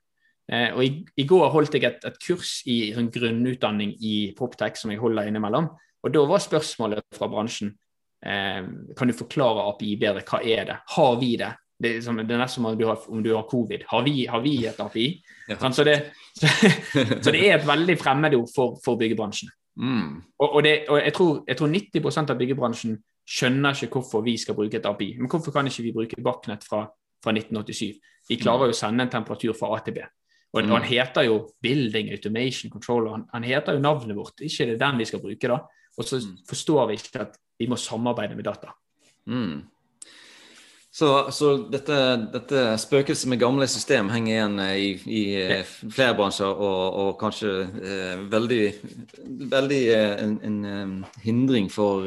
[0.52, 4.76] Eh, og i, i, går holdt jeg et, et kurs i sånn grunnutdanning i Proptech
[4.80, 5.70] som jeg holder innimellom.
[6.04, 7.72] Og da var spørsmålet fra bransjen
[8.26, 8.60] eh,
[8.96, 10.24] kan du forklare API bedre.
[10.28, 10.80] Hva er det?
[10.96, 11.54] Har vi det?
[11.84, 13.82] Det er, som, det er nesten som om du har, om du har covid.
[13.90, 15.08] Har vi, har vi et API?
[15.48, 15.56] Ja.
[15.58, 15.96] Sånn, så, det,
[16.36, 16.48] så,
[17.24, 19.50] så, det, er et veldig fremmedord for, for byggebransjen.
[19.80, 20.20] Mm.
[20.38, 22.94] Og, og, det, og, jeg, tror, jeg tror 90% av byggebransjen
[23.24, 25.14] skjønner ikke hvorfor vi skal bruke et API.
[25.18, 26.84] Men hvorfor kan ikke vi bruke Backnet fra,
[27.24, 27.96] fra 1987?
[28.28, 30.04] Vi klarer jo å sende en temperatur fra A til B.
[30.54, 30.70] Og, mm.
[30.76, 34.38] han heter jo Building Automation Control, han, han, heter jo navnet vårt.
[34.46, 35.60] Ikke det den vi skal bruke, da.
[35.98, 36.34] Og så mm.
[36.48, 38.74] forstår vi ikke at vi må samarbeide med data.
[39.26, 39.64] Mm.
[40.94, 41.94] Så, så dette,
[42.30, 47.08] dette, spøkelset med gamle system henger igjen eh, i, i eh, flere bransjer, og, og
[47.18, 48.60] kanskje eh, veldig,
[49.50, 50.92] veldig eh, en, en,
[51.24, 52.06] hindring for,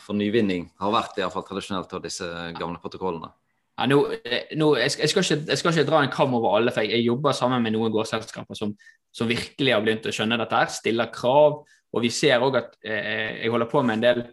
[0.00, 3.28] for, nyvinning har vært i hvert fall tradisjonelt av disse gamle protokollene.
[3.78, 3.98] Ja, nå,
[4.58, 6.82] nå, jeg, skal, jeg, skal ikke, jeg, skal, ikke, dra en kam over alle, for
[6.82, 8.72] jeg, jobber sammen med noen gårdselskaper som,
[9.14, 11.60] som, virkelig har begynt å skjønne dette, her, stiller krav.
[11.94, 14.24] Og vi ser òg at eh, jeg holder på med en del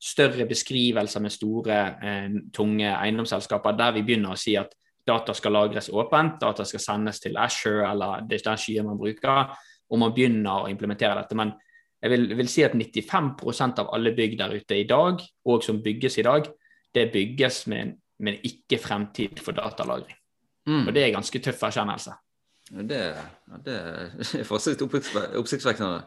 [0.00, 4.72] større beskrivelser med store, eh, tunge eiendomsselskaper, der vi begynner å si at
[5.08, 9.00] data skal lagres åpent, data skal sendes til Asher eller det er den skyen man
[9.00, 9.54] bruker,
[9.88, 11.36] og man begynner å implementere dette.
[11.36, 11.52] Men
[12.00, 15.80] jeg vil, vil si at 95% av alle bygg der ute i dag, og som
[15.84, 16.48] bygges i dag,
[16.94, 20.16] det bygges med en, med en ikke-fremtid for datalagring.
[20.68, 20.86] Mm.
[20.86, 22.14] Og det er ganske tøff erkjennelse.
[22.68, 23.02] Det,
[23.64, 26.02] det er fortsatt oppsiktsvekkende.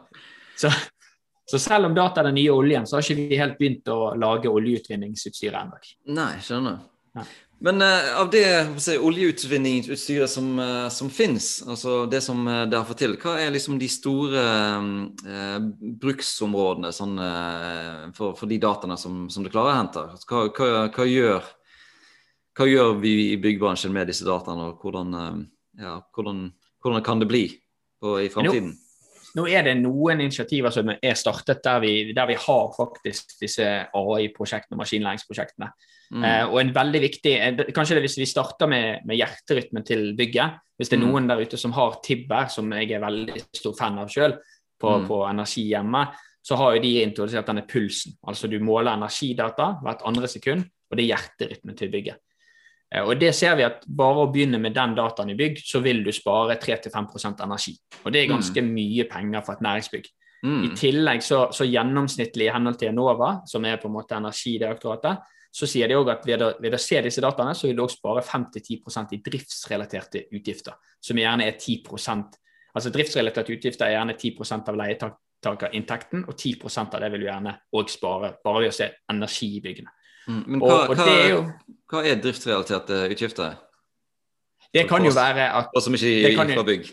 [0.56, 0.70] Så,
[1.50, 4.12] så selv om data er den nye oljen, så har ikke vi helt begynt å
[4.18, 5.80] lage oljeutvinningsutstyret ennå.
[6.14, 6.78] Nei, skjønner.
[7.16, 7.26] Ja.
[7.62, 8.46] Men uh, av det
[8.82, 13.36] si, oljeutvinningsutstyret som, uh, som fins, altså det som uh, dere har fått til, hva
[13.38, 15.58] er liksom de store uh,
[16.02, 17.14] bruksområdene sånn,
[18.16, 20.02] for, for, de dataene som, som du klarer å hente?
[20.16, 21.52] Altså, hva, hva, hva, gjør,
[22.58, 25.44] hva, gjør, vi i byggebransjen med disse dataene, og hvordan,
[25.80, 26.46] ja, hvordan,
[26.82, 27.46] hvordan kan det bli
[28.02, 28.74] på, i framtiden?
[29.32, 33.64] Nå er det noen initiativer som er startet der vi, der vi har faktisk disse
[33.88, 35.70] AI-prosjektene og maskinlæringsprosjektene.
[36.12, 36.24] Mm.
[36.28, 40.10] Eh, og en veldig viktig, eh, Kanskje det hvis vi starter med, med, hjerterytmen til
[40.18, 40.58] bygget.
[40.76, 41.06] Hvis det er mm.
[41.08, 44.36] noen der ute som har Tibber, som jeg er veldig stor fan av sjøl,
[44.82, 45.08] på, mm.
[45.08, 46.04] på, energi hjemme,
[46.42, 48.18] så har jo de introdusert denne pulsen.
[48.28, 52.20] Altså du måler energidata hvert andre sekund, og det er hjerterytmen til bygget.
[52.92, 55.80] Eh, og det ser vi at Bare å begynne med den dataen i bygg, så
[55.84, 57.76] vil du spare 3-5 energi.
[58.04, 58.74] Og Det er ganske mm.
[58.74, 60.10] mye penger for et næringsbygg.
[60.42, 60.62] Mm.
[60.66, 65.22] I tillegg så, så, gjennomsnittlig i henhold til Enova, som er på en måte Energidirektoratet,
[65.52, 67.84] så sier de òg at ved å, ved å, se disse dataene, så vil du
[67.84, 72.38] òg spare 5-10% i driftsrelaterte utgifter, som gjerne er 10%
[72.72, 77.52] Altså driftsrelaterte utgifter er gjerne 10% av leietaker-inntekten, og 10% av det vil du gjerne
[77.76, 79.92] òg spare bare ved å se energi i byggene.
[80.28, 81.42] Mm, men hva, og, og hva, er jo,
[81.90, 83.60] hva, er driftsrelaterte utgifter?
[84.72, 86.86] Det kan jo være at Og som ikke gikk fra bygg.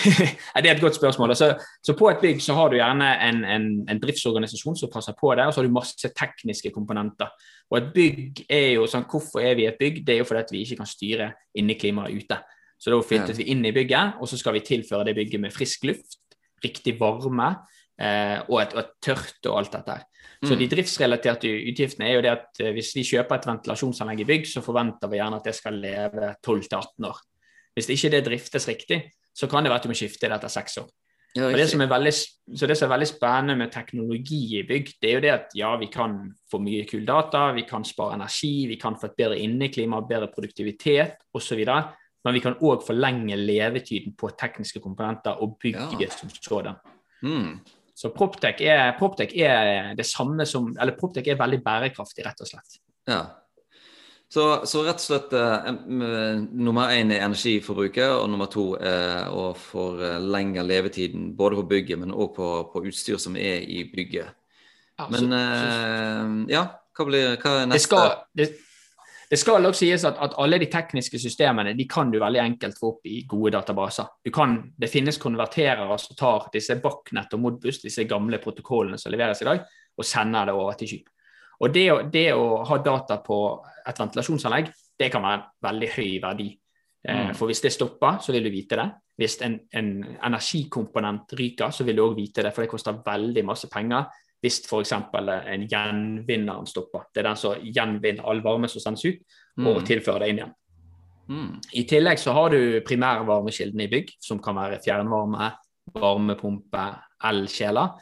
[0.62, 1.30] Det er et godt spørsmål.
[1.32, 5.16] Altså, så På et bygg så har du gjerne en, en, en driftsorganisasjon som passer
[5.20, 7.32] på det, og så har du masse tekniske komponenter.
[7.70, 10.02] Og et bygg er jo sånn, Hvorfor er vi et bygg?
[10.04, 12.40] Det er jo fordi at vi ikke kan styre inneklimaet ute.
[12.76, 15.54] Så da flyttes vi inn i bygget, og så skal vi tilføre det bygget med
[15.54, 16.18] frisk luft,
[16.64, 17.54] riktig varme
[18.48, 19.98] og, et, og et tørt og alt dette.
[20.42, 20.58] Så Mm.
[20.58, 24.46] de driftsrelaterte utgiftene er jo det at eh, hvis vi kjøper et ventilasjonsanlegg i bygg,
[24.50, 27.20] så forventer vi gjerne at det skal leve 12-18 år.
[27.76, 28.98] Hvis ikke det driftes riktig,
[29.34, 30.88] så kan det være at du må skifte det etter seks år.
[31.36, 32.12] Ja, det som veldig,
[32.58, 35.54] så det som er veldig spennende med teknologi i bygg, det er jo det at
[35.56, 36.18] ja, vi kan
[36.50, 40.28] få mye kul data, vi kan spare energi, vi kan få et bedre inneklima, bedre
[40.34, 41.62] produktivitet osv.
[42.24, 46.10] Men vi kan òg forlenge levetiden på tekniske komponenter og bygget Ja.
[46.10, 46.74] som sådan.
[47.22, 47.60] Mm.
[47.94, 52.48] Så Proptech er, Proptech er det samme som Eller Proptech er veldig bærekraftig, rett og
[52.48, 52.78] slett.
[53.08, 53.20] Ja.
[54.32, 59.28] Så, så rett og slett eh, eh, nummer én er energiforbruket, og nummer to er
[59.28, 64.32] å forlenge levetiden både på bygget, men òg på, på utstyr som er i bygget.
[64.96, 66.62] Ja, Men så- eh, ja,
[66.96, 67.90] hva, blir, hva er det neste?
[67.90, 68.48] skal, det,
[69.32, 72.76] det skal også sies at, at alle de tekniske systemene de kan du veldig enkelt
[72.76, 74.10] få opp i gode databaser.
[74.20, 79.08] Du kan, det finnes konverterere som tar disse Bachnet og Modbus, disse gamle protokollene som
[79.14, 79.62] leveres i dag,
[79.96, 80.98] og sender det over til sky.
[81.64, 83.38] Og det, det å ha data på
[83.88, 84.68] et ventilasjonsanlegg,
[85.00, 86.50] det kan være en veldig høy verdi.
[87.08, 87.34] Eh, Mm.
[87.34, 88.84] For hvis det stopper, så vil du vite det.
[89.18, 89.88] Hvis en, en
[90.28, 94.04] energikomponent ryker, så vil du òg vite det, for det koster veldig masse penger
[94.42, 94.92] hvis f.eks.
[94.92, 97.06] en gjenvinneren stopper.
[97.14, 99.20] Det er den som gjenvinner all varme som sendes ut,
[99.58, 99.84] og Mm.
[99.86, 100.54] tilfører det inn igjen.
[101.28, 101.60] Mm.
[101.72, 105.52] I tillegg så har du primærvarmekildene i bygg, som kan være fjernvarme,
[105.94, 106.86] varmepumpe,
[107.24, 107.94] elkjeler.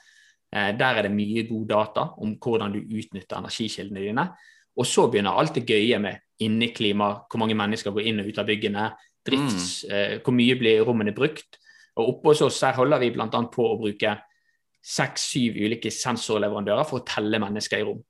[0.53, 4.25] Eh, der er det mye god data om hvordan du utnytter energikildene dine.
[4.77, 8.39] Og så begynner alt det gøye med inneklima, hvor mange mennesker går inn og ut
[8.39, 8.91] av byggene,
[9.27, 11.59] drifts, eh, hvor mye blir rommene brukt.
[11.97, 13.27] Og oppe hos oss her holder vi bl.a.
[13.29, 14.17] på å bruke
[14.81, 18.01] seks-syv ulike sensorleverandører for å telle mennesker i rom.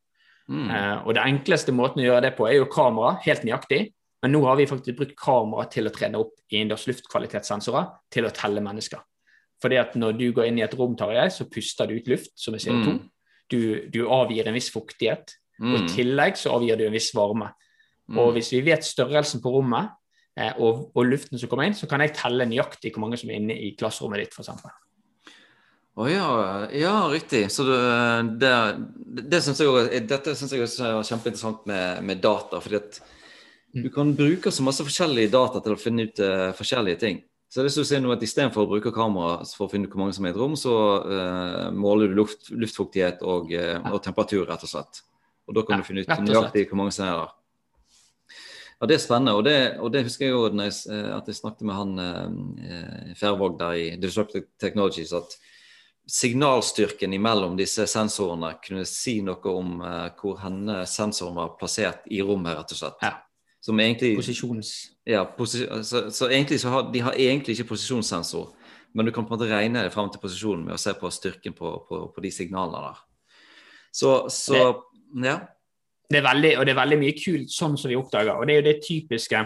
[0.50, 0.68] Mm.
[0.70, 3.84] Eh, og det enkleste måten å gjøre det på er jo kamera, helt nøyaktig.
[4.22, 8.32] Men nå har vi faktisk brukt kamera til å trene opp innendørs luftkvalitetssensorer til å
[8.36, 9.00] telle mennesker.
[9.60, 12.32] Fordi at når du går inn i et rom, Tarjei, så puster du ut luft
[12.40, 12.96] som er CO2.
[12.96, 13.00] Mm.
[13.50, 13.60] Du,
[13.92, 15.88] du avgir en viss fuktighet, og i Mm.
[15.92, 17.50] tillegg så avgir du en viss varme.
[18.16, 19.90] Og hvis vi vet størrelsen på rommet
[20.36, 23.30] eh, og, og luften som kommer inn, så kan jeg telle nøyaktig hvor mange som
[23.30, 24.64] er inne i klasserommet ditt, f.eks.
[25.98, 26.26] Å ja,
[26.76, 27.48] ja, riktig.
[27.50, 27.78] Så det,
[28.40, 28.52] det,
[29.32, 32.60] det synes jeg dette syns jeg også er kjempeinteressant med, med data.
[32.62, 33.00] fordi at
[33.72, 37.20] du kan bruke så masse forskjellige data til å finne ut uh, forskjellige ting.
[37.50, 40.14] Så det sier nå at Istedenfor å bruke kamera for å finne ut hvor mange
[40.14, 44.44] som er i et rom, så uh, måler du luft, luftfuktighet og, uh, og temperatur,
[44.48, 45.02] rett og slett.
[45.50, 47.36] Og da kan Ja, du finne ut nøyaktig hvor mange som er der.
[48.80, 50.72] Ja, Det er spennende, og det, og det husker jeg jo jeg,
[51.12, 55.34] at jeg snakket med han Færvåg der i Disruptive Technologies, at
[56.10, 62.22] signalstyrken imellom disse sensorene kunne si noe om uh, hvor henne sensoren var plassert i
[62.24, 63.04] rommet, rett og slett.
[63.04, 63.16] Ja.
[63.60, 64.72] Som egentlig, Posisjons...
[65.04, 68.54] ja, posi så, så egentlig så har de har egentlig ikke posisjonssensor,
[68.96, 71.10] men du kan på en måte regne det fram til posisjonen med å se på
[71.12, 73.02] styrken på, på, på de signalene der.
[73.92, 75.36] Så, så ja.
[76.08, 78.38] det er veldig, og det er veldig mye kult sånn som vi oppdager.
[78.38, 79.44] Og det er jo det typiske,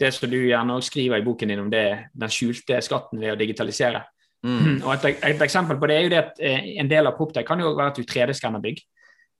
[0.00, 3.34] det som du gjerne også skriver i boken din om det, den skjulte skatten ved
[3.34, 4.04] å digitalisere.
[4.42, 4.82] Mm.
[4.82, 7.46] Og et, et eksempel på det er jo det at eh, en del av Proptech
[7.46, 8.80] kan jo være at du 3D-skanner bygg.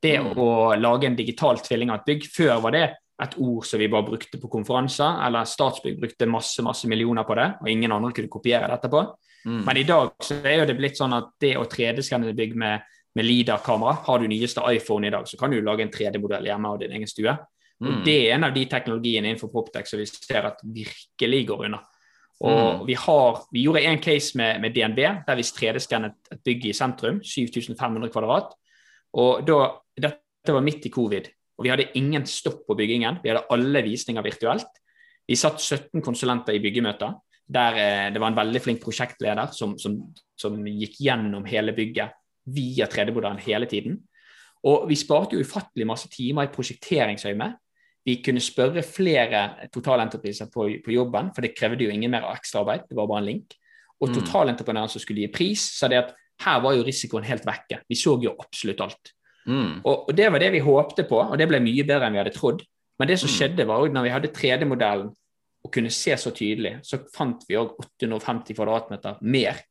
[0.03, 0.33] Det Mm.
[0.38, 2.25] å lage en digital tvilling av et bygg.
[2.35, 2.87] Før var det
[3.23, 7.37] et ord som vi bare brukte på konferanser, eller Statsbygg brukte masse masse millioner på
[7.38, 9.03] det, og ingen andre kunne kopiere dette på.
[9.47, 9.65] Mm.
[9.65, 12.81] Men i dag så er jo det blitt sånn at det å 3D-skanne bygg med,
[13.15, 16.69] med LIDAR-kamera Har du nyeste iPhone i dag, så kan du lage en 3D-modell hjemme
[16.69, 17.31] av din egen stue.
[17.31, 17.38] Og
[17.83, 18.05] Mm.
[18.05, 21.81] Det er en av de teknologiene innenfor Proptech som vi ser at virkelig går unna.
[22.42, 22.87] Og Mm.
[22.87, 26.72] vi, har, vi gjorde en case med, med DNB der vi 3D-skannet et bygg i
[26.74, 28.55] sentrum, 7500 kvadrat.
[29.14, 29.59] Og da,
[29.94, 31.28] Dette var midt i covid,
[31.59, 33.20] og vi hadde ingen stopp på byggingen.
[33.22, 34.81] Vi hadde alle visninger virtuelt.
[35.28, 37.14] Vi satt 17 konsulenter i byggemøter,
[37.46, 40.00] der eh, det var en veldig flink prosjektleder som, som,
[40.35, 42.16] som gikk gjennom hele bygget
[42.50, 44.00] via 3D-modellen hele tiden.
[44.66, 47.55] Og vi sparte jo ufattelig masse timer i prosjekteringsøyemed.
[48.05, 52.88] Vi kunne spørre flere totalentrepriser på, på jobben, for det krevde jo ingen mer ekstraarbeid,
[52.88, 53.55] det var bare en link.
[54.03, 54.15] Og Mm.
[54.19, 57.79] totalentreprenøren som skulle gi pris, sa det at her var jo risikoen helt vekke.
[57.88, 59.12] Vi så jo absolutt alt.
[59.47, 59.81] Mm.
[59.85, 62.19] Og, og det var det vi håpte på, og det ble mye bedre enn vi
[62.19, 62.62] hadde trodd.
[62.99, 63.35] Men det som Mm.
[63.37, 65.11] skjedde var at når vi hadde 3D-modellen
[65.65, 69.62] og kunne se så tydelig, så fant vi òg 850 kvadratmeter mer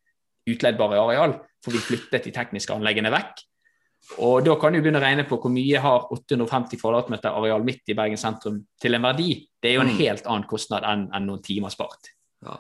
[0.47, 3.43] utleidbare areal, for vi flyttet de tekniske anleggene vekk.
[4.19, 7.87] Og da kan du begynne å regne på hvor mye har 850 kvadratmeter areal midt
[7.93, 9.47] i Bergen sentrum til en verdi.
[9.61, 9.99] Det er jo en Mm.
[10.01, 12.11] helt annen kostnad enn, enn noen timer spart.
[12.43, 12.57] Ja.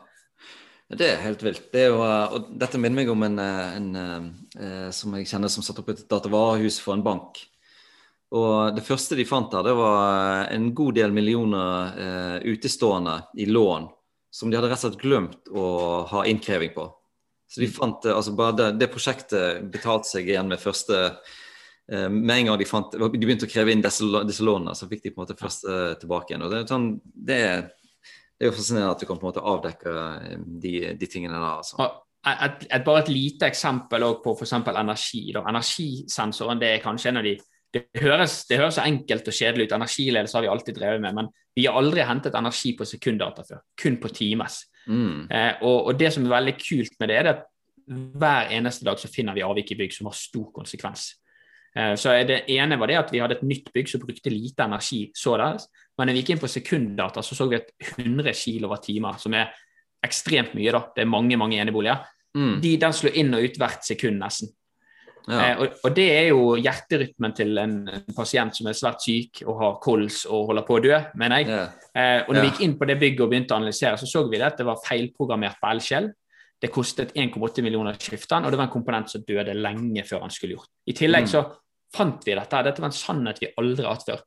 [0.91, 1.71] Det er helt vilt.
[1.71, 4.25] Det er jo, eh, og dette minner meg om en, en, en
[4.59, 7.39] eh, som jeg kjenner som satte opp et datavarehus for en bank.
[8.31, 13.45] Og det første de fant der, det var en god del millioner eh, utestående i
[13.45, 13.89] lån
[14.31, 15.65] som de hadde rett og slett glemt å
[16.07, 16.85] ha innkreving på.
[17.51, 22.07] Så de fant eh, altså bare det, det prosjektet betalte seg igjen med første eh,
[22.07, 25.03] Med en gang de, fant, de begynte å kreve inn disse, disse lånene, så fikk
[25.03, 26.47] de på en måte først eh, tilbake igjen.
[26.47, 27.41] Og det sånn, det
[28.41, 31.37] det er jo fascinerende at du kan på en måte avdekke eh, de, de tingene
[31.37, 31.59] der.
[31.59, 31.89] altså.
[32.25, 34.55] Et, et, bare et lite eksempel på f.eks.
[34.71, 35.21] energi.
[35.35, 35.43] Da.
[35.51, 37.35] Energisensoren det er kanskje en av de
[37.71, 39.75] det høres, det høres så enkelt og kjedelig ut.
[39.77, 43.61] Energiledelse har vi alltid drevet med, men vi har aldri hentet energi på sekunddata før.
[43.77, 44.57] Kun på times.
[44.87, 45.27] Mm.
[45.29, 47.47] Eh, og, og det som er veldig kult med det, er at
[47.91, 51.09] hver eneste dag så finner vi avvik i bygg som har stor konsekvens.
[51.75, 54.67] Eh, så det ene var det at vi hadde et nytt bygg som brukte lite
[54.67, 55.67] energi således.
[55.97, 59.51] Men når vi gikk inn på sekunddata, så så vi at 100 kWt, som er
[60.01, 60.85] ekstremt mye, da.
[60.95, 62.01] Det er mange, mange eneboliger.
[62.37, 62.59] Mm.
[62.63, 64.49] De, den slår inn og ut hvert sekund, nesten.
[65.29, 65.39] Ja.
[65.51, 69.43] Eh, og, og det er jo hjerterytmen til en, en pasient som er svært syk
[69.45, 71.51] og har kols og holder på å dø, mener jeg.
[71.51, 71.67] Ja.
[71.93, 72.41] Eh, og når Ja.
[72.41, 74.57] vi gikk inn på det bygget og begynte å analysere, så så vi det at
[74.57, 76.11] det var feilprogrammert på elskjell.
[76.61, 80.03] Det kostet 1,8 millioner å skifte den, og det var en komponent som døde lenge
[80.05, 80.69] før han skulle gjort.
[80.87, 81.31] I tillegg Mm.
[81.31, 81.45] så
[81.93, 82.63] fant vi dette.
[82.63, 84.21] Dette var en sannhet vi aldri har hatt før.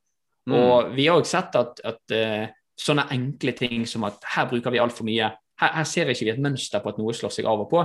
[0.47, 0.53] Mm.
[0.59, 4.69] Og vi har òg sett at, at uh, sånne enkle ting som at her bruker
[4.71, 5.31] vi altfor mye.
[5.59, 7.81] Her, her ser ikke vi et mønster på at noe slår seg av og på.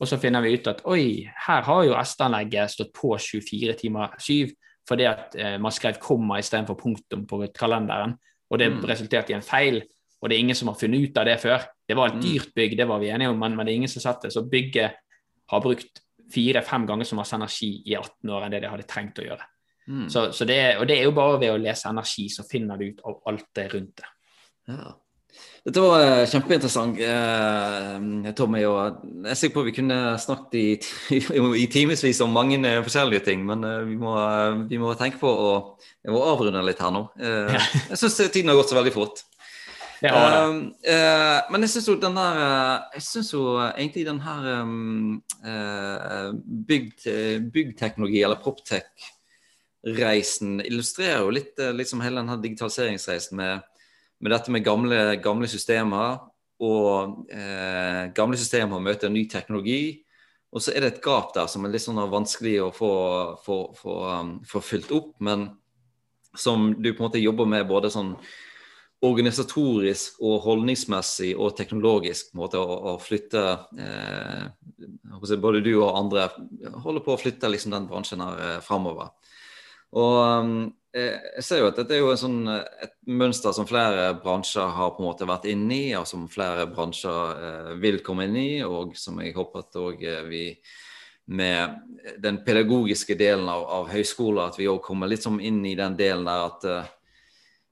[0.00, 4.14] Og så finner vi ut at oi, her har jo S-anlegget stått på 24 timer
[4.18, 4.52] 7
[4.88, 8.14] fordi at eh, man skrev komma istedenfor punktum på kalenderen.
[8.50, 8.84] Og det Mm.
[8.88, 9.82] resulterte i en feil.
[10.22, 11.66] Og det er ingen som har funnet ut av det før.
[11.86, 12.22] Det var et Mm.
[12.22, 14.22] dyrt bygg, det var vi enige om, men, men det er ingen som har sett
[14.22, 14.32] det.
[14.32, 14.92] Så bygget
[15.50, 16.00] har brukt
[16.32, 19.44] fire-fem ganger så masse energi i 18 år enn det de hadde trengt å gjøre.
[19.88, 20.08] Mm.
[20.08, 22.84] Så, så det, og det er jo bare ved å lese energi, så finner du
[22.90, 24.08] ut av alt det rundt det.
[24.68, 24.94] Ja.
[25.68, 28.62] Dette var eh, kjempeinteressant, eh, Tommy.
[28.64, 30.80] og Jeg er sikker på at vi kunne snakket i,
[31.60, 34.16] i timevis om mange eh, forskjellige ting, men vi, må,
[34.70, 35.76] vi må tenke på å,
[36.08, 37.12] må avrunde litt her nå.
[37.20, 37.52] Eh,
[37.90, 39.20] Jeg syns tiden har gått så veldig fort.
[40.00, 40.48] Ja.
[40.48, 42.38] Eh, men jeg syns jo den der
[42.94, 45.18] Jeg syns jo egentlig den her um,
[46.70, 53.66] byggteknologi, eller proptech-reisen, illustrerer jo litt liksom hele den digitaliseringsreisen med,
[54.20, 56.18] med dette med gamle, gamle systemer.
[56.58, 60.02] Og eh, gamle systemer møter ny teknologi.
[60.50, 62.92] Og så er det et gap der som er litt sånn vanskelig å få,
[63.44, 65.50] få, få, um, få fylt opp, men
[66.38, 68.14] som du på en måte jobber med både sånn
[69.04, 73.44] organisatorisk og holdningsmessig og teknologisk måte, å, å flytte
[73.78, 74.48] eh,
[75.18, 76.28] Både du og andre
[76.82, 79.12] holder på å flytte liksom, den bransjen her eh, framover.
[79.96, 84.74] Og eh, jeg ser jo at dette er jo sånn, et mønster som flere bransjer
[84.76, 88.36] har på en måte vært inne i, og som flere bransjer eh, vil komme inn
[88.40, 90.44] i, og som jeg håper at eh, vi
[91.28, 91.74] med
[92.18, 95.96] den pedagogiske delen av, av høyskoler, at vi òg kommer litt sånn inn i den
[95.98, 96.94] delen der at eh,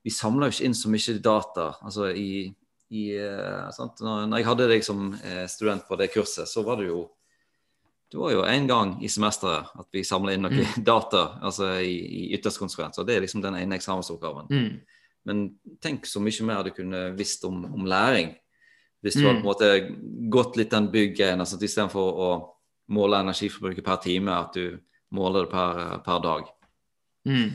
[0.05, 1.71] vi samler jo ikke inn så mye data.
[1.81, 2.45] Altså i,
[2.93, 3.81] i eh?
[4.05, 7.07] Når, jeg hadde deg som eh, student på det kurset, så var det jo
[8.17, 11.93] det var jo en gang i semesteret at vi samla inn noe data altså i,
[11.93, 12.97] i ytterste konsekvens.
[12.99, 14.49] Og det er liksom den ene eksamensoppgaven.
[14.49, 15.03] Mm.
[15.29, 15.43] Men
[15.85, 18.33] tenk så mye mer du kunne visst om, om læring.
[19.05, 19.27] Hvis du Mm.
[19.29, 22.29] hadde på en måte gått litt den byggeien, altså istedenfor å
[22.89, 24.79] måle energiforbruket per time, at du
[25.13, 26.49] måler det per, per dag.
[27.29, 27.53] Mm.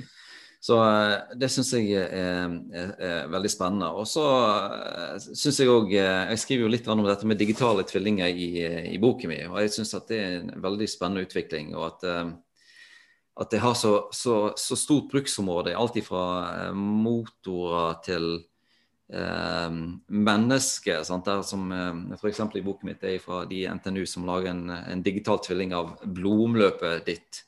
[0.62, 3.90] Så eh, det syns jeg er, er, er veldig spennende.
[3.98, 8.30] Og så eh, syns jeg òg Jeg skriver jo litt om dette med digitale tvillinger
[8.30, 8.52] i,
[8.94, 11.74] i boken min, og jeg syns at det er en veldig spennende utvikling.
[11.76, 12.32] og at eh,
[13.42, 16.24] at det har så, så, så stort bruksområde, alt fra
[16.68, 18.28] eh, motorer til
[19.14, 21.04] eh, mennesker.
[21.08, 21.26] Sant?
[21.26, 25.06] Der som, eh, eksempel i boken mitt er fra de NTNU som lager en, en
[25.06, 27.46] digital tvilling av blodomløpet ditt.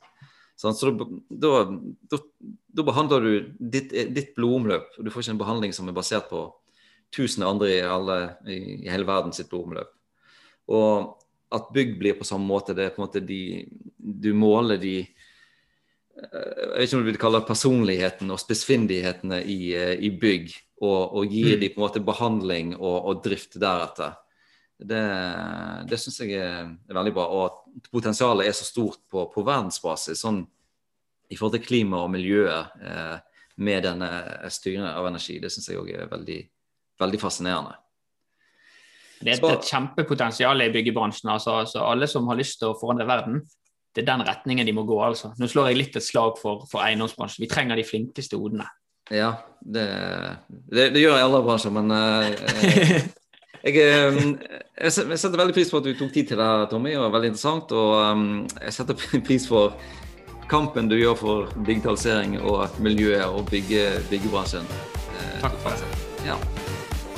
[0.55, 2.19] Så da, da,
[2.77, 6.45] da, behandler du ditt, ditt blodomløp, du får ikke en behandling som er basert på
[7.13, 9.91] tusen andre i, alle, i, i hele verden sitt blodomløp.
[10.73, 11.19] Og
[11.53, 13.65] at bygg blir på samme måte, det er på en måte de
[13.97, 14.95] Du måler de
[16.13, 20.51] jeg vet ikke om du vil kalle det personligheten og spissfindighetene i, eh, i bygg,
[20.83, 21.59] og, og gir Mm.
[21.61, 24.13] de på en måte behandling og, og drift deretter.
[24.77, 25.01] Det,
[25.89, 27.25] det syns jeg er veldig bra.
[27.33, 27.57] Og at
[27.91, 30.43] potensialet er så stort på, på verdensbasis sånn,
[31.31, 33.15] i forhold til klima og miljøet eh,
[33.63, 34.09] med denne
[34.53, 35.39] styringen av energi.
[35.41, 36.39] Det syns jeg òg er veldig,
[37.01, 37.77] veldig fascinerende.
[39.23, 41.31] Det er et, et kjempepotensial i byggebransjen.
[41.31, 43.41] Altså, altså Alle som har lyst til å forandre verden,
[43.93, 44.97] det er den retningen de må gå.
[45.05, 45.31] altså.
[45.39, 47.43] Nå slår jeg litt et slag for, for eiendomsbransjen.
[47.45, 48.65] Vi trenger de flinkeste hodene.
[49.11, 49.83] Ja, det,
[50.49, 53.09] det, det gjør jeg i alle bransjer, men uh,
[53.63, 53.75] jeg,
[54.81, 56.95] jeg, setter veldig pris på at du tok tid til det, Tommy.
[56.99, 57.71] og veldig interessant.
[57.71, 58.25] Og um,
[58.59, 59.77] jeg setter pris for
[60.51, 64.67] kampen du gjør for digitalisering og miljøet og bygge, byggebransjen.
[65.41, 66.03] Takk for det.
[66.27, 66.37] Ja.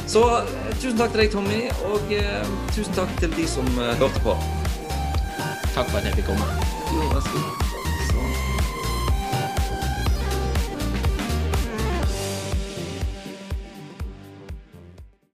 [0.05, 0.21] Så
[0.81, 4.37] tusen takk til deg, Tommy, og uh, tusen takk til de som uh, hørte på.
[5.73, 6.49] Takk for at jeg fikk komme.
[6.93, 7.64] Jo, vær så god.